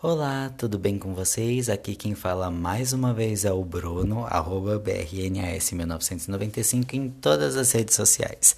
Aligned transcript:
Olá, 0.00 0.48
tudo 0.56 0.78
bem 0.78 0.96
com 0.96 1.12
vocês? 1.12 1.68
Aqui 1.68 1.96
quem 1.96 2.14
fala 2.14 2.52
mais 2.52 2.92
uma 2.92 3.12
vez 3.12 3.44
é 3.44 3.50
o 3.50 3.64
Bruno, 3.64 4.28
arroba 4.30 4.78
BRNAS1995 4.78 6.94
em 6.94 7.10
todas 7.10 7.56
as 7.56 7.72
redes 7.72 7.96
sociais. 7.96 8.54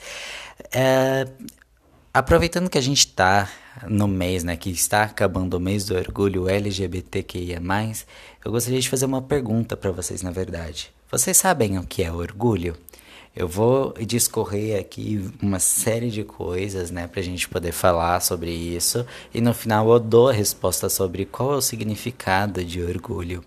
É, 0.70 1.26
aproveitando 2.12 2.68
que 2.68 2.76
a 2.76 2.82
gente 2.82 3.06
está 3.06 3.50
no 3.88 4.06
mês, 4.06 4.44
né, 4.44 4.54
que 4.54 4.68
está 4.68 5.04
acabando 5.04 5.54
o 5.54 5.60
mês 5.60 5.86
do 5.86 5.96
orgulho 5.96 6.46
LGBTQIA+, 6.46 7.58
eu 8.44 8.52
gostaria 8.52 8.78
de 8.78 8.90
fazer 8.90 9.06
uma 9.06 9.22
pergunta 9.22 9.78
para 9.78 9.92
vocês, 9.92 10.20
na 10.20 10.30
verdade. 10.30 10.92
Vocês 11.10 11.38
sabem 11.38 11.78
o 11.78 11.86
que 11.86 12.02
é 12.02 12.12
orgulho? 12.12 12.76
Eu 13.34 13.46
vou 13.46 13.94
discorrer 13.94 14.80
aqui 14.80 15.30
uma 15.40 15.60
série 15.60 16.10
de 16.10 16.24
coisas, 16.24 16.90
né, 16.90 17.06
pra 17.06 17.22
gente 17.22 17.48
poder 17.48 17.70
falar 17.70 18.20
sobre 18.20 18.50
isso. 18.50 19.06
E 19.32 19.40
no 19.40 19.54
final 19.54 19.88
eu 19.92 20.00
dou 20.00 20.28
a 20.30 20.32
resposta 20.32 20.88
sobre 20.88 21.24
qual 21.24 21.54
é 21.54 21.56
o 21.56 21.60
significado 21.60 22.64
de 22.64 22.82
orgulho, 22.82 23.44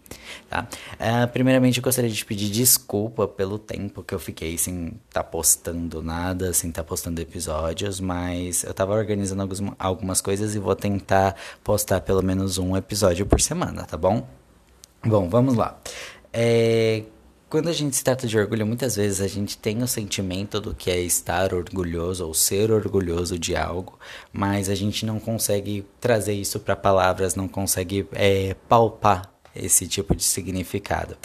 tá? 0.50 0.66
Uh, 0.94 1.27
primeiramente 1.34 1.80
eu 1.80 1.84
gostaria 1.84 2.10
de 2.10 2.26
pedir 2.26 2.50
desculpa 2.50 3.27
pelo 3.27 3.60
tempo 3.60 4.02
que 4.02 4.16
eu 4.16 4.20
fiquei 4.20 4.58
sem 4.58 4.88
estar 5.10 5.22
tá 5.22 5.24
postando 5.24 6.02
nada, 6.02 6.54
sem 6.54 6.70
estar 6.70 6.84
tá 6.84 6.88
postando 6.88 7.20
episódios, 7.20 8.00
mas 8.00 8.63
eu 8.63 8.74
tava 8.74 8.94
organizando 8.94 9.41
alguns, 9.41 9.62
algumas 9.77 10.22
coisas 10.22 10.55
e 10.55 10.60
vou 10.60 10.76
tentar 10.77 11.36
postar 11.62 12.00
pelo 12.00 12.24
menos 12.24 12.58
um 12.58 12.77
episódio 12.77 13.26
por 13.26 13.41
semana, 13.41 13.84
tá 13.84 13.98
bom? 13.98 14.26
Bom, 15.05 15.27
vamos 15.27 15.55
lá. 15.55 15.77
É, 16.32 17.04
quando 17.53 17.70
a 17.70 17.71
gente 17.71 17.95
se 17.95 18.03
trata 18.03 18.25
de 18.25 18.35
orgulho, 18.35 18.66
muitas 18.66 18.95
vezes 18.95 19.21
a 19.21 19.27
gente 19.27 19.55
tem 19.55 19.84
o 19.84 19.88
sentimento 19.88 20.59
do 20.59 20.73
que 20.73 20.89
é 20.89 20.99
estar 20.99 21.53
orgulhoso 21.53 22.26
ou 22.26 22.34
ser 22.34 22.71
orgulhoso 22.71 23.38
de 23.38 23.55
algo, 23.55 23.99
mas 24.31 24.70
a 24.70 24.73
gente 24.73 25.05
não 25.05 25.20
consegue 25.20 25.85
trazer 26.02 26.34
isso 26.34 26.59
para 26.59 26.76
palavras, 26.76 27.35
não 27.35 27.48
consegue 27.48 28.07
é, 28.13 28.55
palpar 28.67 29.31
esse 29.55 29.88
tipo 29.88 30.16
de 30.16 30.23
significado. 30.23 31.15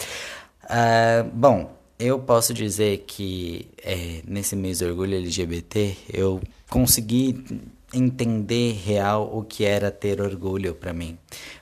Uh, 0.65 1.27
bom, 1.33 1.75
eu 1.97 2.19
posso 2.19 2.53
dizer 2.53 3.05
que 3.07 3.67
é, 3.83 4.21
nesse 4.27 4.55
mês 4.55 4.77
do 4.77 4.85
orgulho 4.85 5.17
LGBT 5.17 5.97
eu 6.13 6.39
consegui 6.69 7.43
entender 7.91 8.73
real 8.73 9.35
o 9.35 9.43
que 9.43 9.65
era 9.65 9.89
ter 9.89 10.21
orgulho 10.21 10.75
para 10.75 10.93
mim. 10.93 11.17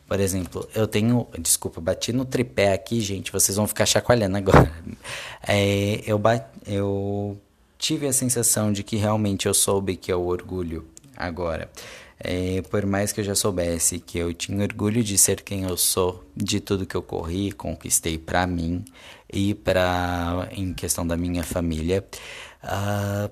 Por 0.08 0.20
exemplo, 0.20 0.68
eu 0.74 0.88
tenho. 0.88 1.28
Desculpa, 1.38 1.82
bati 1.82 2.14
no 2.14 2.24
tripé 2.24 2.74
aqui, 2.74 3.02
gente. 3.02 3.32
Vocês 3.32 3.58
vão 3.58 3.68
ficar 3.68 3.86
chacoalhando 3.86 4.38
agora. 4.38 4.72
É, 5.50 6.02
eu, 6.06 6.20
eu 6.66 7.40
tive 7.78 8.06
a 8.06 8.12
sensação 8.12 8.74
de 8.74 8.84
que 8.84 8.98
realmente 8.98 9.46
eu 9.46 9.54
soube 9.54 9.96
que 9.96 10.12
é 10.12 10.16
o 10.16 10.26
orgulho 10.26 10.86
agora. 11.16 11.70
É, 12.20 12.62
por 12.64 12.86
mais 12.86 13.14
que 13.14 13.22
eu 13.22 13.24
já 13.24 13.36
soubesse 13.36 14.00
que 14.00 14.18
eu 14.18 14.34
tinha 14.34 14.62
orgulho 14.64 15.04
de 15.04 15.18
ser 15.18 15.42
quem 15.42 15.64
eu 15.64 15.78
sou, 15.78 16.24
de 16.36 16.60
tudo 16.60 16.86
que 16.86 16.96
eu 16.96 17.02
corri, 17.02 17.52
conquistei 17.52 18.18
para 18.18 18.46
mim 18.48 18.84
e 19.32 19.54
para 19.54 20.50
em 20.52 20.74
questão 20.74 21.06
da 21.06 21.16
minha 21.16 21.44
família. 21.44 22.06
Uh, 22.64 23.30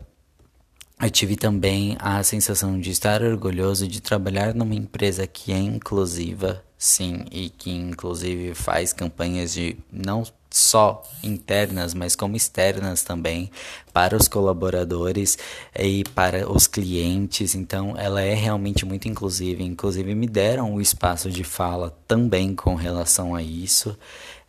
eu 1.02 1.10
tive 1.10 1.36
também 1.36 1.98
a 2.00 2.24
sensação 2.24 2.80
de 2.80 2.90
estar 2.90 3.22
orgulhoso 3.22 3.88
de 3.88 4.02
trabalhar 4.02 4.54
numa 4.54 4.74
empresa 4.74 5.28
que 5.28 5.52
é 5.52 5.58
inclusiva, 5.58 6.64
sim, 6.78 7.26
e 7.32 7.50
que 7.50 7.70
inclusive 7.70 8.54
faz 8.54 8.94
campanhas 8.94 9.54
de 9.54 9.78
não 9.92 10.23
só 10.50 11.04
internas, 11.22 11.94
mas 11.94 12.16
como 12.16 12.38
externas 12.38 13.04
também 13.04 13.52
para 13.92 14.16
os 14.16 14.30
colaboradores 14.30 15.38
e 15.78 16.06
para 16.16 16.50
os 16.50 16.66
clientes. 16.66 17.56
Então, 17.56 17.94
ela 17.98 18.22
é 18.22 18.34
realmente 18.34 18.86
muito 18.86 19.06
inclusiva. 19.10 19.62
Inclusive, 19.62 20.16
me 20.16 20.28
deram 20.28 20.73
o 20.73 20.80
espaço 20.80 21.30
de 21.30 21.44
fala 21.44 21.94
também 22.08 22.56
com 22.56 22.73
relação 22.73 23.36
a 23.36 23.44
isso. 23.44 23.98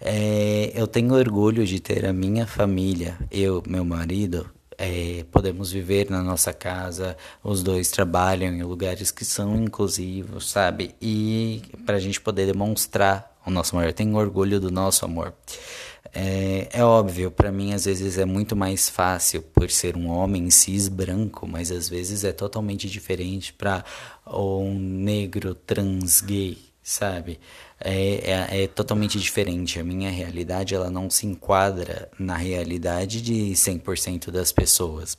É, 0.00 0.70
eu 0.76 0.86
tenho 0.86 1.12
orgulho 1.12 1.66
de 1.66 1.80
ter 1.80 2.06
a 2.06 2.12
minha 2.12 2.46
família, 2.46 3.18
eu, 3.28 3.60
meu 3.66 3.84
marido, 3.84 4.48
é, 4.78 5.24
podemos 5.30 5.72
viver 5.72 6.10
na 6.10 6.22
nossa 6.22 6.52
casa, 6.52 7.16
os 7.42 7.62
dois 7.62 7.90
trabalham 7.90 8.52
em 8.52 8.62
lugares 8.62 9.10
que 9.10 9.24
são 9.24 9.56
inclusivos, 9.56 10.50
sabe? 10.50 10.94
E 11.00 11.62
para 11.84 11.96
a 11.96 12.00
gente 12.00 12.20
poder 12.20 12.46
demonstrar 12.46 13.34
o 13.46 13.50
nosso 13.50 13.76
amor, 13.76 13.92
tenho 13.92 14.16
orgulho 14.16 14.60
do 14.60 14.70
nosso 14.70 15.04
amor. 15.04 15.32
É, 16.14 16.68
é 16.72 16.84
óbvio, 16.84 17.30
para 17.30 17.52
mim 17.52 17.74
às 17.74 17.84
vezes 17.84 18.16
é 18.16 18.24
muito 18.24 18.56
mais 18.56 18.88
fácil 18.88 19.42
por 19.42 19.70
ser 19.70 19.96
um 19.96 20.08
homem 20.08 20.50
cis 20.50 20.88
branco, 20.88 21.46
mas 21.46 21.70
às 21.70 21.88
vezes 21.88 22.24
é 22.24 22.32
totalmente 22.32 22.88
diferente 22.88 23.52
para 23.52 23.84
um 24.26 24.78
negro 24.78 25.54
trans 25.54 26.20
gay, 26.20 26.58
sabe? 26.86 27.40
É, 27.80 28.46
é, 28.50 28.62
é, 28.62 28.66
totalmente 28.68 29.18
diferente. 29.18 29.80
A 29.80 29.84
minha 29.84 30.08
realidade 30.08 30.72
ela 30.72 30.88
não 30.88 31.10
se 31.10 31.26
enquadra 31.26 32.08
na 32.16 32.36
realidade 32.36 33.20
de 33.20 33.50
100% 33.54 34.30
das 34.30 34.52
pessoas. 34.52 35.18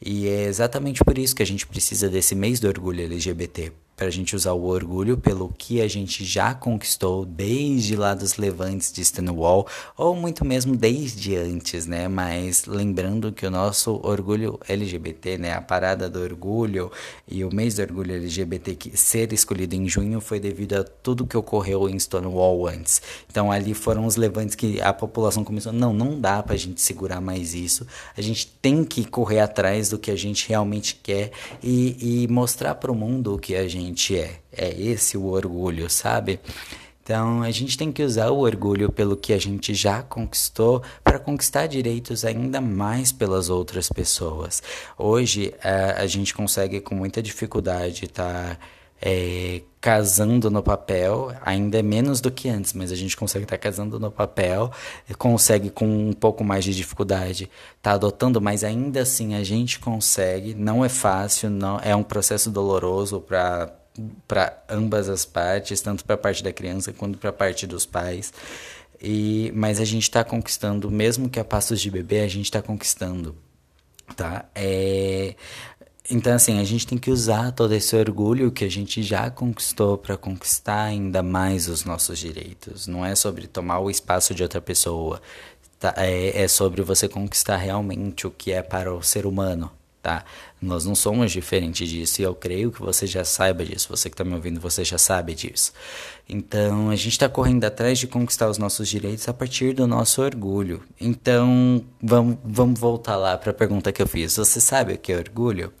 E 0.00 0.26
é 0.26 0.44
exatamente 0.44 1.04
por 1.04 1.18
isso 1.18 1.36
que 1.36 1.42
a 1.42 1.46
gente 1.46 1.66
precisa 1.66 2.08
desse 2.08 2.34
mês 2.34 2.58
do 2.60 2.66
orgulho 2.66 3.04
LGBT 3.04 3.70
para 4.02 4.08
a 4.08 4.10
gente 4.10 4.34
usar 4.34 4.52
o 4.52 4.64
orgulho 4.64 5.16
pelo 5.16 5.54
que 5.56 5.80
a 5.80 5.86
gente 5.86 6.24
já 6.24 6.52
conquistou 6.52 7.24
desde 7.24 7.94
lá 7.94 8.14
dos 8.14 8.36
levantes 8.36 8.92
de 8.92 9.04
Stonewall, 9.04 9.64
ou 9.96 10.16
muito 10.16 10.44
mesmo 10.44 10.74
desde 10.74 11.36
antes, 11.36 11.86
né? 11.86 12.08
Mas 12.08 12.66
lembrando 12.66 13.30
que 13.30 13.46
o 13.46 13.50
nosso 13.50 14.00
orgulho 14.02 14.58
LGBT, 14.68 15.38
né? 15.38 15.52
A 15.52 15.60
parada 15.60 16.10
do 16.10 16.20
orgulho 16.20 16.90
e 17.28 17.44
o 17.44 17.54
mês 17.54 17.76
do 17.76 17.82
orgulho 17.82 18.12
LGBT 18.16 18.74
que 18.74 18.96
ser 18.96 19.32
escolhido 19.32 19.76
em 19.76 19.88
junho 19.88 20.20
foi 20.20 20.40
devido 20.40 20.74
a 20.74 20.82
tudo 20.82 21.24
que 21.24 21.36
ocorreu 21.36 21.88
em 21.88 21.96
Stonewall 21.96 22.66
antes. 22.66 23.00
Então 23.30 23.52
ali 23.52 23.72
foram 23.72 24.04
os 24.04 24.16
levantes 24.16 24.56
que 24.56 24.80
a 24.80 24.92
população 24.92 25.44
começou, 25.44 25.72
não, 25.72 25.92
não 25.92 26.20
dá 26.20 26.42
para 26.42 26.54
a 26.54 26.58
gente 26.58 26.80
segurar 26.80 27.20
mais 27.20 27.54
isso. 27.54 27.86
A 28.16 28.20
gente 28.20 28.48
tem 28.60 28.84
que 28.84 29.04
correr 29.04 29.38
atrás 29.38 29.90
do 29.90 29.98
que 29.98 30.10
a 30.10 30.16
gente 30.16 30.48
realmente 30.48 30.98
quer 31.00 31.30
e, 31.62 32.24
e 32.24 32.28
mostrar 32.28 32.74
para 32.74 32.90
o 32.90 32.96
mundo 32.96 33.36
o 33.36 33.38
que 33.38 33.54
a 33.54 33.68
gente 33.68 33.91
gente 33.92 34.16
é. 34.16 34.40
É 34.50 34.70
esse 34.70 35.16
o 35.16 35.26
orgulho, 35.26 35.88
sabe? 35.88 36.40
Então 37.02 37.42
a 37.42 37.50
gente 37.50 37.76
tem 37.76 37.90
que 37.90 38.02
usar 38.02 38.30
o 38.30 38.38
orgulho 38.38 38.90
pelo 38.90 39.16
que 39.16 39.32
a 39.32 39.38
gente 39.38 39.74
já 39.74 40.02
conquistou 40.02 40.82
para 41.02 41.18
conquistar 41.18 41.66
direitos 41.66 42.24
ainda 42.24 42.60
mais 42.60 43.10
pelas 43.10 43.48
outras 43.48 43.88
pessoas. 43.88 44.62
Hoje 44.96 45.54
a, 45.62 46.02
a 46.02 46.06
gente 46.06 46.34
consegue 46.34 46.80
com 46.80 46.94
muita 46.94 47.22
dificuldade 47.22 48.04
estar. 48.04 48.56
Tá, 48.56 48.58
é, 49.04 49.62
casando 49.80 50.48
no 50.48 50.62
papel, 50.62 51.32
ainda 51.44 51.76
é 51.76 51.82
menos 51.82 52.20
do 52.20 52.30
que 52.30 52.48
antes, 52.48 52.72
mas 52.72 52.92
a 52.92 52.94
gente 52.94 53.16
consegue 53.16 53.44
estar 53.44 53.58
tá 53.58 53.62
casando 53.62 53.98
no 53.98 54.12
papel, 54.12 54.70
consegue 55.18 55.70
com 55.70 55.84
um 55.84 56.12
pouco 56.12 56.44
mais 56.44 56.64
de 56.64 56.72
dificuldade 56.72 57.50
estar 57.78 57.90
tá 57.90 57.92
adotando, 57.92 58.40
mas 58.40 58.62
ainda 58.62 59.02
assim 59.02 59.34
a 59.34 59.42
gente 59.42 59.80
consegue, 59.80 60.54
não 60.54 60.84
é 60.84 60.88
fácil, 60.88 61.50
não 61.50 61.80
é 61.82 61.96
um 61.96 62.04
processo 62.04 62.48
doloroso 62.48 63.20
para 63.20 63.74
para 64.26 64.62
ambas 64.68 65.08
as 65.08 65.24
partes, 65.24 65.80
tanto 65.80 66.04
para 66.04 66.14
a 66.14 66.18
parte 66.18 66.42
da 66.42 66.52
criança 66.52 66.92
quanto 66.92 67.18
para 67.18 67.30
a 67.30 67.32
parte 67.32 67.66
dos 67.66 67.86
pais. 67.86 68.32
E, 69.00 69.52
mas 69.54 69.80
a 69.80 69.84
gente 69.84 70.04
está 70.04 70.22
conquistando, 70.22 70.90
mesmo 70.90 71.28
que 71.28 71.40
a 71.40 71.44
passos 71.44 71.80
de 71.80 71.90
bebê, 71.90 72.20
a 72.20 72.28
gente 72.28 72.44
está 72.44 72.62
conquistando, 72.62 73.34
tá? 74.16 74.44
É, 74.54 75.34
então, 76.10 76.34
assim, 76.34 76.58
a 76.60 76.64
gente 76.64 76.86
tem 76.86 76.98
que 76.98 77.10
usar 77.10 77.52
todo 77.52 77.72
esse 77.74 77.94
orgulho 77.96 78.50
que 78.50 78.64
a 78.64 78.70
gente 78.70 79.02
já 79.02 79.30
conquistou 79.30 79.96
para 79.96 80.16
conquistar 80.16 80.82
ainda 80.82 81.22
mais 81.22 81.68
os 81.68 81.84
nossos 81.84 82.18
direitos. 82.18 82.86
Não 82.86 83.04
é 83.04 83.14
sobre 83.14 83.46
tomar 83.46 83.78
o 83.80 83.90
espaço 83.90 84.34
de 84.34 84.42
outra 84.42 84.60
pessoa, 84.60 85.22
tá? 85.78 85.94
é, 85.96 86.42
é 86.42 86.48
sobre 86.48 86.82
você 86.82 87.08
conquistar 87.08 87.56
realmente 87.56 88.26
o 88.26 88.30
que 88.30 88.52
é 88.52 88.62
para 88.62 88.92
o 88.92 89.02
ser 89.02 89.26
humano, 89.26 89.70
tá? 90.02 90.24
Nós 90.60 90.84
não 90.84 90.94
somos 90.94 91.30
diferentes 91.30 91.88
disso 91.88 92.20
e 92.20 92.24
eu 92.24 92.34
creio 92.34 92.72
que 92.72 92.80
você 92.80 93.06
já 93.06 93.24
saiba 93.24 93.64
disso. 93.64 93.88
Você 93.88 94.10
que 94.10 94.14
está 94.14 94.24
me 94.24 94.34
ouvindo, 94.34 94.60
você 94.60 94.84
já 94.84 94.98
sabe 94.98 95.34
disso. 95.34 95.72
Então, 96.28 96.90
a 96.90 96.96
gente 96.96 97.12
está 97.12 97.28
correndo 97.28 97.64
atrás 97.64 97.98
de 97.98 98.06
conquistar 98.06 98.48
os 98.48 98.58
nossos 98.58 98.88
direitos 98.88 99.28
a 99.28 99.32
partir 99.32 99.74
do 99.74 99.86
nosso 99.86 100.20
orgulho. 100.20 100.82
Então, 101.00 101.84
vamos, 102.02 102.38
vamos 102.44 102.80
voltar 102.80 103.16
lá 103.16 103.38
para 103.38 103.50
a 103.50 103.54
pergunta 103.54 103.92
que 103.92 104.02
eu 104.02 104.06
fiz. 104.08 104.36
Você 104.36 104.60
sabe 104.60 104.94
o 104.94 104.98
que 104.98 105.12
é 105.12 105.16
orgulho? 105.16 105.72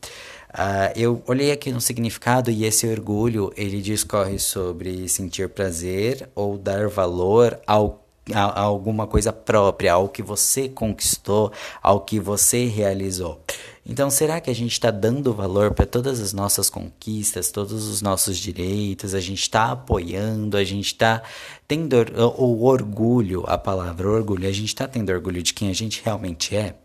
Uh, 0.52 0.92
eu 0.94 1.22
olhei 1.26 1.50
aqui 1.50 1.72
no 1.72 1.80
significado 1.80 2.50
e 2.50 2.66
esse 2.66 2.86
orgulho 2.86 3.50
ele 3.56 3.80
discorre 3.80 4.38
sobre 4.38 5.08
sentir 5.08 5.48
prazer 5.48 6.28
ou 6.34 6.58
dar 6.58 6.88
valor 6.88 7.58
ao 7.66 8.01
a, 8.30 8.44
a 8.44 8.60
alguma 8.60 9.06
coisa 9.06 9.32
própria, 9.32 9.94
ao 9.94 10.08
que 10.08 10.22
você 10.22 10.68
conquistou, 10.68 11.52
ao 11.82 12.00
que 12.00 12.20
você 12.20 12.66
realizou. 12.66 13.40
Então, 13.84 14.08
será 14.10 14.40
que 14.40 14.48
a 14.48 14.54
gente 14.54 14.72
está 14.72 14.92
dando 14.92 15.34
valor 15.34 15.74
para 15.74 15.84
todas 15.84 16.20
as 16.20 16.32
nossas 16.32 16.70
conquistas, 16.70 17.50
todos 17.50 17.88
os 17.88 18.00
nossos 18.00 18.38
direitos? 18.38 19.12
A 19.12 19.20
gente 19.20 19.42
está 19.42 19.72
apoiando, 19.72 20.56
a 20.56 20.62
gente 20.62 20.86
está 20.86 21.22
tendo 21.66 21.96
o 22.38 22.64
orgulho, 22.64 23.42
a 23.48 23.58
palavra 23.58 24.08
orgulho, 24.08 24.48
a 24.48 24.52
gente 24.52 24.68
está 24.68 24.86
tendo 24.86 25.10
orgulho 25.10 25.42
de 25.42 25.52
quem 25.52 25.68
a 25.68 25.74
gente 25.74 26.00
realmente 26.04 26.54
é? 26.54 26.76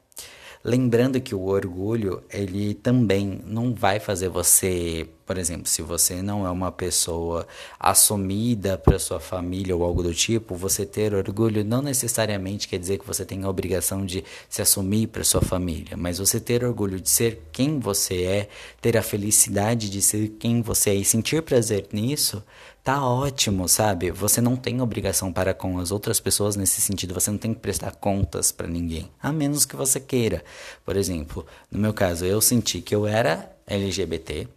Lembrando 0.63 1.19
que 1.21 1.33
o 1.33 1.45
orgulho, 1.45 2.23
ele 2.29 2.73
também 2.73 3.41
não 3.45 3.73
vai 3.73 3.99
fazer 3.99 4.29
você, 4.29 5.07
por 5.25 5.37
exemplo, 5.37 5.67
se 5.67 5.81
você 5.81 6.21
não 6.21 6.45
é 6.45 6.51
uma 6.51 6.71
pessoa 6.71 7.47
assumida 7.79 8.77
para 8.77 8.99
sua 8.99 9.19
família 9.19 9.75
ou 9.75 9.83
algo 9.83 10.03
do 10.03 10.13
tipo, 10.13 10.55
você 10.55 10.85
ter 10.85 11.13
orgulho 11.13 11.63
não 11.63 11.81
necessariamente 11.81 12.67
quer 12.67 12.79
dizer 12.79 12.99
que 12.99 13.07
você 13.07 13.25
tem 13.25 13.43
a 13.43 13.49
obrigação 13.49 14.05
de 14.05 14.23
se 14.49 14.61
assumir 14.61 15.07
para 15.07 15.23
sua 15.23 15.41
família, 15.41 15.95
mas 15.95 16.17
você 16.19 16.39
ter 16.39 16.63
orgulho 16.63 16.99
de 16.99 17.09
ser 17.09 17.47
quem 17.51 17.79
você 17.79 18.23
é, 18.23 18.49
ter 18.81 18.97
a 18.97 19.01
felicidade 19.01 19.89
de 19.89 20.01
ser 20.01 20.29
quem 20.39 20.61
você 20.61 20.91
é 20.91 20.95
e 20.95 21.05
sentir 21.05 21.41
prazer 21.41 21.87
nisso, 21.91 22.43
tá 22.87 23.05
ótimo, 23.05 23.67
sabe? 23.67 24.11
Você 24.11 24.39
não 24.39 24.55
tem 24.55 24.81
obrigação 24.81 25.33
para 25.33 25.53
com 25.53 25.77
as 25.77 25.91
outras 25.91 26.21
pessoas 26.21 26.55
nesse 26.55 26.79
sentido, 26.79 27.13
você 27.13 27.29
não 27.29 27.37
tem 27.37 27.53
que 27.53 27.59
prestar 27.59 27.91
contas 27.91 28.49
para 28.49 28.65
ninguém, 28.65 29.11
a 29.21 29.29
menos 29.29 29.65
que 29.65 29.75
você 29.75 29.99
queira. 29.99 30.41
Por 30.85 30.95
exemplo, 30.95 31.45
no 31.71 31.79
meu 31.79 31.93
caso, 31.93 32.25
eu 32.25 32.41
senti 32.41 32.81
que 32.81 32.95
eu 32.95 33.05
era 33.07 33.51
LGBT, 33.67 34.47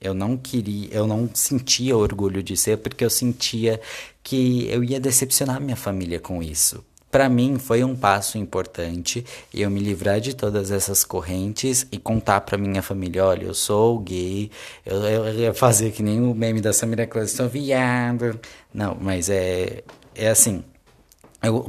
eu 0.00 0.14
não 0.14 0.36
queria, 0.36 0.88
eu 0.92 1.06
não 1.06 1.28
sentia 1.34 1.96
orgulho 1.96 2.42
de 2.42 2.56
ser 2.56 2.78
porque 2.78 3.04
eu 3.04 3.10
sentia 3.10 3.80
que 4.22 4.66
eu 4.68 4.82
ia 4.82 4.98
decepcionar 4.98 5.60
minha 5.60 5.76
família 5.76 6.18
com 6.18 6.42
isso. 6.42 6.84
Para 7.10 7.28
mim 7.28 7.58
foi 7.58 7.82
um 7.82 7.96
passo 7.96 8.38
importante 8.38 9.24
eu 9.52 9.68
me 9.68 9.80
livrar 9.80 10.20
de 10.20 10.34
todas 10.34 10.70
essas 10.70 11.04
correntes 11.04 11.84
e 11.90 11.98
contar 11.98 12.40
para 12.42 12.56
minha 12.56 12.82
família, 12.82 13.24
olha, 13.24 13.46
eu 13.46 13.54
sou 13.54 13.98
gay, 13.98 14.48
eu, 14.86 14.96
eu 15.04 15.34
ia 15.34 15.52
fazer 15.52 15.90
que 15.90 16.04
nem 16.04 16.20
o 16.20 16.32
meme 16.32 16.60
da 16.60 16.72
Samira 16.72 17.06
Claus, 17.08 17.32
sou 17.32 17.48
viado. 17.48 18.38
Não, 18.72 18.96
mas 19.00 19.28
é 19.28 19.82
é 20.14 20.28
assim, 20.28 20.62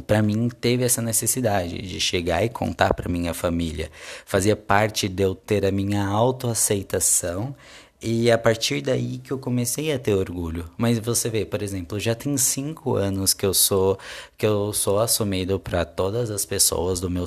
para 0.06 0.22
mim 0.22 0.50
teve 0.50 0.84
essa 0.84 1.02
necessidade 1.02 1.82
de 1.82 2.00
chegar 2.00 2.44
e 2.44 2.50
contar 2.50 2.94
para 2.94 3.10
minha 3.10 3.34
família. 3.34 3.90
Fazia 4.26 4.56
parte 4.56 5.08
de 5.08 5.24
eu 5.24 5.34
ter 5.34 5.66
a 5.66 5.72
minha 5.72 6.06
autoaceitação 6.06 7.56
e 8.04 8.32
a 8.32 8.38
partir 8.38 8.82
daí 8.82 9.20
que 9.20 9.32
eu 9.32 9.38
comecei 9.38 9.94
a 9.94 10.00
ter 10.00 10.16
orgulho. 10.16 10.66
Mas 10.76 10.98
você 10.98 11.30
vê, 11.30 11.46
por 11.46 11.62
exemplo, 11.62 12.00
já 12.00 12.16
tem 12.16 12.36
cinco 12.36 12.96
anos 12.96 13.32
que 13.32 13.46
eu 13.46 13.54
sou 13.54 13.98
que 14.36 14.46
eu 14.46 14.74
sou 14.74 15.00
assumido 15.00 15.60
para 15.60 15.86
todas 15.86 16.32
as 16.32 16.44
pessoas 16.44 17.00
do 17.00 17.10
meu 17.10 17.26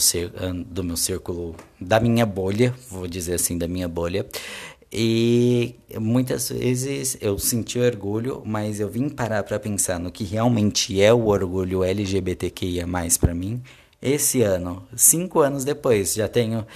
do 0.66 0.82
meu 0.82 0.96
círculo, 0.96 1.54
da 1.80 2.00
minha 2.00 2.26
bolha, 2.26 2.74
vou 2.90 3.06
dizer 3.06 3.34
assim, 3.34 3.56
da 3.56 3.68
minha 3.68 3.86
bolha. 3.86 4.26
E 4.96 5.74
muitas 5.98 6.50
vezes 6.50 7.18
eu 7.20 7.36
senti 7.36 7.80
orgulho, 7.80 8.42
mas 8.46 8.78
eu 8.78 8.88
vim 8.88 9.08
parar 9.08 9.42
para 9.42 9.58
pensar 9.58 9.98
no 9.98 10.12
que 10.12 10.22
realmente 10.22 11.02
é 11.02 11.12
o 11.12 11.26
orgulho 11.26 11.82
LGBTQIA+ 11.82 12.86
para 13.18 13.34
mim 13.34 13.60
esse 14.04 14.42
ano, 14.42 14.86
cinco 14.94 15.40
anos 15.40 15.64
depois, 15.64 16.12
já 16.12 16.28
tenho 16.28 16.66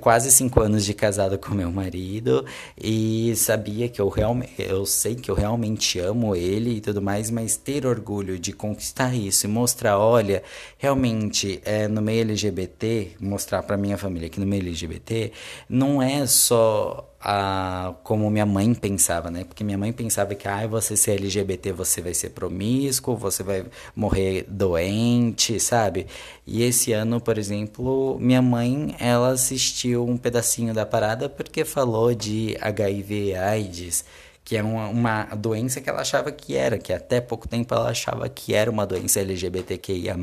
quase 0.00 0.30
cinco 0.30 0.60
anos 0.60 0.84
de 0.84 0.94
casado 0.94 1.38
com 1.38 1.54
meu 1.54 1.70
marido 1.70 2.44
e 2.80 3.34
sabia 3.36 3.88
que 3.88 4.00
eu 4.00 4.08
realmente, 4.08 4.54
eu 4.58 4.86
sei 4.86 5.14
que 5.14 5.30
eu 5.30 5.34
realmente 5.34 5.98
amo 5.98 6.34
ele 6.34 6.76
e 6.76 6.80
tudo 6.80 7.02
mais, 7.02 7.30
mas 7.30 7.56
ter 7.56 7.86
orgulho 7.86 8.38
de 8.38 8.52
conquistar 8.52 9.14
isso 9.14 9.46
e 9.46 9.48
mostrar, 9.48 9.98
olha, 9.98 10.42
realmente 10.78 11.60
é, 11.64 11.88
no 11.88 12.00
meio 12.00 12.22
LGBT, 12.22 13.12
mostrar 13.20 13.62
para 13.62 13.76
minha 13.76 13.98
família 13.98 14.28
que 14.28 14.40
no 14.40 14.46
meio 14.46 14.62
LGBT 14.62 15.32
não 15.68 16.00
é 16.00 16.26
só 16.26 17.10
a, 17.20 17.94
como 18.02 18.30
minha 18.30 18.46
mãe 18.46 18.72
pensava, 18.72 19.30
né? 19.30 19.44
Porque 19.44 19.62
minha 19.62 19.76
mãe 19.76 19.92
pensava 19.92 20.34
que, 20.34 20.48
ah, 20.48 20.66
você 20.66 20.96
ser 20.96 21.12
LGBT, 21.12 21.72
você 21.72 22.00
vai 22.00 22.14
ser 22.14 22.30
promíscuo, 22.30 23.14
você 23.14 23.42
vai 23.42 23.66
morrer 23.94 24.46
doente, 24.48 25.60
sabe? 25.60 26.06
E 26.46 26.62
esse 26.62 26.92
ano, 26.92 27.20
por 27.20 27.36
exemplo, 27.36 28.18
minha 28.18 28.40
mãe, 28.40 28.96
ela 28.98 29.36
assistiu 29.40 30.06
um 30.06 30.16
pedacinho 30.16 30.74
da 30.74 30.84
parada 30.84 31.28
porque 31.28 31.64
falou 31.64 32.14
de 32.14 32.56
HIV 32.60 33.34
AIDS, 33.34 34.04
que 34.44 34.56
é 34.56 34.62
uma, 34.62 34.88
uma 34.88 35.24
doença 35.36 35.80
que 35.80 35.88
ela 35.88 36.02
achava 36.02 36.30
que 36.30 36.54
era, 36.54 36.78
que 36.78 36.92
até 36.92 37.20
pouco 37.20 37.48
tempo 37.48 37.74
ela 37.74 37.90
achava 37.90 38.28
que 38.28 38.54
era 38.54 38.70
uma 38.70 38.86
doença 38.86 39.20
LGBTQIA+, 39.20 40.16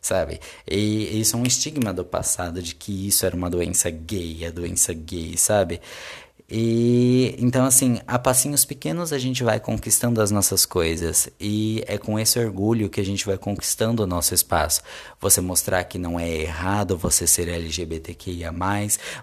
sabe? 0.00 0.40
E 0.68 1.20
isso 1.20 1.36
é 1.36 1.38
um 1.38 1.44
estigma 1.44 1.92
do 1.92 2.04
passado 2.04 2.62
de 2.62 2.74
que 2.74 3.08
isso 3.08 3.24
era 3.24 3.36
uma 3.36 3.48
doença 3.48 3.88
gay, 3.90 4.44
a 4.46 4.50
doença 4.50 4.92
gay, 4.92 5.36
sabe? 5.36 5.80
E 6.50 7.36
então, 7.38 7.64
assim, 7.64 8.00
a 8.06 8.18
passinhos 8.18 8.64
pequenos 8.64 9.12
a 9.12 9.18
gente 9.18 9.44
vai 9.44 9.60
conquistando 9.60 10.20
as 10.20 10.30
nossas 10.30 10.66
coisas. 10.66 11.28
E 11.38 11.84
é 11.86 11.96
com 11.96 12.18
esse 12.18 12.38
orgulho 12.38 12.88
que 12.88 13.00
a 13.00 13.04
gente 13.04 13.24
vai 13.24 13.38
conquistando 13.38 14.02
o 14.02 14.06
nosso 14.06 14.34
espaço. 14.34 14.82
Você 15.20 15.40
mostrar 15.40 15.84
que 15.84 15.98
não 15.98 16.18
é 16.18 16.28
errado 16.28 16.96
você 16.96 17.26
ser 17.26 17.48
LGBTQIA, 17.48 18.52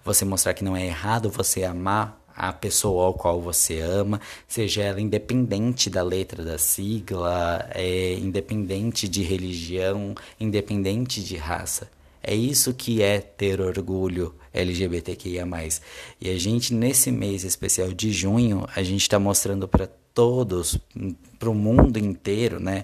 você 0.05 0.23
mostrar 0.23 0.53
que 0.53 0.63
não 0.63 0.75
é 0.75 0.85
errado 0.85 1.29
você 1.29 1.63
amar 1.63 2.17
a 2.37 2.53
pessoa 2.53 3.05
ao 3.05 3.13
qual 3.15 3.41
você 3.41 3.79
ama, 3.81 4.21
seja 4.47 4.83
ela 4.83 5.01
independente 5.01 5.89
da 5.89 6.03
letra 6.03 6.43
da 6.45 6.59
sigla, 6.59 7.67
é, 7.73 8.13
independente 8.13 9.07
de 9.07 9.23
religião, 9.23 10.13
independente 10.39 11.23
de 11.23 11.35
raça. 11.35 11.89
É 12.29 12.35
isso 12.35 12.73
que 12.73 13.01
é 13.01 13.21
ter 13.21 13.61
orgulho 13.61 14.35
LGBTQIA+. 14.53 15.47
E 16.19 16.29
a 16.29 16.37
gente, 16.37 16.73
nesse 16.73 17.09
mês 17.09 17.45
especial 17.45 17.93
de 17.93 18.11
junho, 18.11 18.67
a 18.75 18.83
gente 18.83 19.03
está 19.03 19.17
mostrando 19.17 19.65
para 19.65 19.87
todos, 20.13 20.77
para 21.39 21.49
o 21.49 21.55
mundo 21.55 21.97
inteiro, 21.97 22.59
né? 22.59 22.83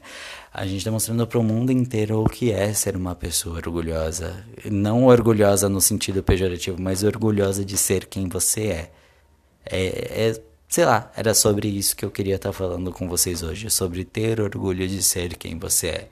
A 0.53 0.65
gente 0.65 0.77
está 0.77 0.91
mostrando 0.91 1.27
para 1.27 1.37
o 1.37 1.43
mundo 1.43 1.73
inteiro 1.73 2.23
o 2.23 2.29
que 2.29 2.53
é 2.53 2.73
ser 2.73 2.95
uma 2.95 3.15
pessoa 3.15 3.57
orgulhosa. 3.57 4.45
Não 4.63 5.07
orgulhosa 5.07 5.67
no 5.67 5.81
sentido 5.81 6.23
pejorativo, 6.23 6.81
mas 6.81 7.03
orgulhosa 7.03 7.65
de 7.65 7.75
ser 7.75 8.05
quem 8.05 8.29
você 8.29 8.67
é. 8.67 8.91
É, 9.65 10.29
é 10.29 10.41
sei 10.69 10.85
lá, 10.85 11.11
era 11.17 11.33
sobre 11.33 11.67
isso 11.67 11.97
que 11.97 12.05
eu 12.05 12.11
queria 12.11 12.35
estar 12.35 12.49
tá 12.49 12.53
falando 12.53 12.93
com 12.93 13.09
vocês 13.09 13.43
hoje, 13.43 13.69
sobre 13.69 14.05
ter 14.05 14.39
orgulho 14.39 14.87
de 14.87 15.03
ser 15.03 15.35
quem 15.35 15.59
você 15.59 15.87
é. 15.87 16.09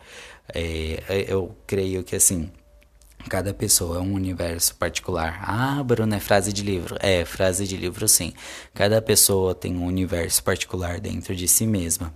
é 0.53 1.25
eu 1.29 1.55
creio 1.65 2.03
que 2.03 2.13
assim 2.17 2.51
Cada 3.29 3.53
pessoa 3.53 3.97
é 3.97 3.99
um 3.99 4.13
universo 4.13 4.75
particular. 4.75 5.43
Ah, 5.43 5.83
Bruno, 5.83 6.13
é 6.13 6.19
frase 6.19 6.51
de 6.51 6.63
livro. 6.63 6.95
É, 6.99 7.23
frase 7.25 7.67
de 7.67 7.77
livro 7.77 8.07
sim. 8.07 8.33
Cada 8.73 9.01
pessoa 9.01 9.55
tem 9.55 9.75
um 9.75 9.85
universo 9.85 10.43
particular 10.43 10.99
dentro 10.99 11.35
de 11.35 11.47
si 11.47 11.65
mesma. 11.65 12.13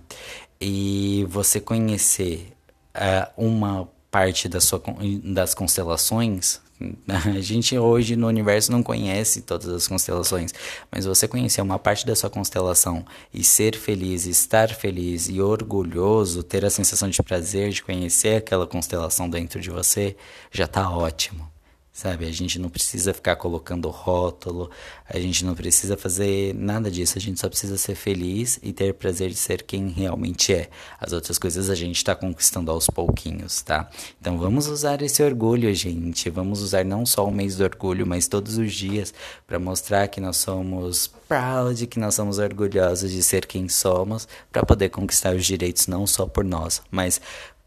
E 0.60 1.26
você 1.28 1.60
conhecer 1.60 2.52
uh, 2.94 3.30
uma 3.36 3.88
parte 4.10 4.48
da 4.48 4.60
sua, 4.60 4.82
das 5.22 5.54
constelações 5.54 6.60
A 7.08 7.40
gente 7.40 7.76
hoje 7.78 8.16
no 8.16 8.26
universo 8.26 8.70
não 8.70 8.82
conhece 8.82 9.42
todas 9.42 9.68
as 9.68 9.88
constelações, 9.88 10.52
mas 10.90 11.06
você 11.06 11.26
conhecer 11.26 11.60
uma 11.60 11.78
parte 11.78 12.06
da 12.06 12.14
sua 12.14 12.30
constelação 12.30 13.04
e 13.32 13.42
ser 13.42 13.76
feliz, 13.76 14.26
estar 14.26 14.68
feliz 14.68 15.28
e 15.28 15.40
orgulhoso, 15.40 16.42
ter 16.42 16.64
a 16.64 16.70
sensação 16.70 17.08
de 17.08 17.22
prazer 17.22 17.70
de 17.70 17.82
conhecer 17.82 18.36
aquela 18.36 18.66
constelação 18.66 19.28
dentro 19.28 19.60
de 19.60 19.70
você, 19.70 20.16
já 20.52 20.64
está 20.64 20.90
ótimo 20.90 21.55
sabe? 21.96 22.26
A 22.26 22.30
gente 22.30 22.58
não 22.58 22.68
precisa 22.68 23.14
ficar 23.14 23.36
colocando 23.36 23.88
rótulo, 23.88 24.70
a 25.08 25.18
gente 25.18 25.42
não 25.46 25.54
precisa 25.54 25.96
fazer 25.96 26.54
nada 26.54 26.90
disso, 26.90 27.16
a 27.16 27.20
gente 27.20 27.40
só 27.40 27.48
precisa 27.48 27.78
ser 27.78 27.94
feliz 27.94 28.60
e 28.62 28.70
ter 28.70 28.92
prazer 28.92 29.30
de 29.30 29.36
ser 29.36 29.62
quem 29.62 29.88
realmente 29.88 30.52
é. 30.52 30.68
As 31.00 31.14
outras 31.14 31.38
coisas 31.38 31.70
a 31.70 31.74
gente 31.74 31.96
está 31.96 32.14
conquistando 32.14 32.70
aos 32.70 32.86
pouquinhos, 32.86 33.62
tá? 33.62 33.88
Então 34.20 34.36
vamos 34.36 34.66
usar 34.66 35.00
esse 35.00 35.22
orgulho, 35.22 35.74
gente. 35.74 36.28
Vamos 36.28 36.60
usar 36.60 36.84
não 36.84 37.06
só 37.06 37.26
o 37.26 37.30
mês 37.30 37.56
do 37.56 37.64
orgulho, 37.64 38.06
mas 38.06 38.28
todos 38.28 38.58
os 38.58 38.74
dias 38.74 39.14
para 39.46 39.58
mostrar 39.58 40.06
que 40.08 40.20
nós 40.20 40.36
somos 40.36 41.10
proud, 41.26 41.86
que 41.86 41.98
nós 41.98 42.14
somos 42.14 42.38
orgulhosos 42.38 43.10
de 43.10 43.22
ser 43.22 43.46
quem 43.46 43.70
somos, 43.70 44.28
para 44.52 44.62
poder 44.66 44.90
conquistar 44.90 45.34
os 45.34 45.46
direitos 45.46 45.86
não 45.86 46.06
só 46.06 46.26
por 46.26 46.44
nós, 46.44 46.82
mas 46.90 47.22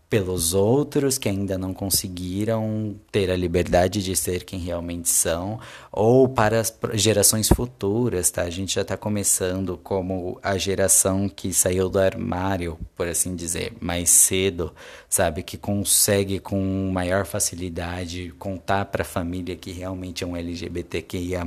pelos 0.09 0.55
outros 0.55 1.19
que 1.19 1.29
ainda 1.29 1.55
não 1.55 1.71
conseguiram 1.71 2.95
ter 3.11 3.29
a 3.29 3.35
liberdade 3.35 4.03
de 4.03 4.15
ser 4.15 4.43
quem 4.43 4.59
realmente 4.59 5.07
são, 5.07 5.59
ou 5.91 6.27
para 6.27 6.59
as 6.59 6.73
gerações 6.93 7.47
futuras, 7.47 8.31
tá? 8.31 8.41
A 8.41 8.49
gente 8.49 8.73
já 8.73 8.81
está 8.81 8.97
começando 8.97 9.77
como 9.77 10.39
a 10.41 10.57
geração 10.57 11.29
que 11.29 11.53
saiu 11.53 11.89
do 11.89 11.99
armário, 11.99 12.79
por 12.95 13.07
assim 13.07 13.35
dizer, 13.35 13.73
mais 13.79 14.09
cedo, 14.09 14.73
sabe? 15.07 15.43
Que 15.43 15.57
consegue 15.57 16.39
com 16.39 16.89
maior 16.91 17.25
facilidade 17.25 18.33
contar 18.39 18.85
para 18.85 19.03
a 19.03 19.05
família 19.05 19.55
que 19.55 19.71
realmente 19.71 20.23
é 20.23 20.27
um 20.27 20.35
LGBTQIA+. 20.35 21.45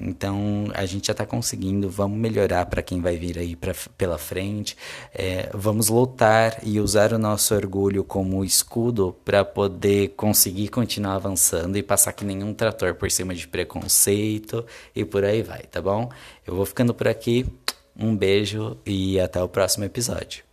Então 0.00 0.66
a 0.74 0.84
gente 0.86 1.06
já 1.06 1.12
está 1.12 1.26
conseguindo, 1.26 1.88
vamos 1.88 2.18
melhorar 2.18 2.66
para 2.66 2.82
quem 2.82 3.00
vai 3.00 3.16
vir 3.16 3.38
aí 3.38 3.54
pra, 3.54 3.74
pela 3.96 4.18
frente, 4.18 4.76
é, 5.14 5.50
vamos 5.52 5.88
lutar 5.88 6.58
e 6.62 6.80
usar 6.80 7.12
o 7.12 7.18
nosso 7.18 7.54
orgulho 7.54 8.02
como 8.04 8.44
escudo 8.44 9.16
para 9.24 9.44
poder 9.44 10.08
conseguir 10.10 10.68
continuar 10.68 11.14
avançando 11.14 11.76
e 11.76 11.82
passar 11.82 12.12
que 12.12 12.24
nenhum 12.24 12.54
trator 12.54 12.94
por 12.94 13.10
cima 13.10 13.34
de 13.34 13.46
preconceito 13.46 14.64
e 14.94 15.04
por 15.04 15.24
aí 15.24 15.42
vai, 15.42 15.62
tá 15.62 15.80
bom? 15.80 16.10
Eu 16.46 16.54
vou 16.54 16.66
ficando 16.66 16.94
por 16.94 17.08
aqui, 17.08 17.46
um 17.96 18.16
beijo 18.16 18.76
e 18.86 19.20
até 19.20 19.42
o 19.42 19.48
próximo 19.48 19.84
episódio. 19.84 20.51